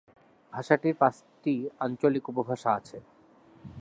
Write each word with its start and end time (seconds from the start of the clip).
ভাষাটির 0.53 0.95
পাঁচটি 0.99 1.53
আঞ্চলিক 1.79 2.25
উপভাষা 2.29 2.69
আছে। 2.73 2.97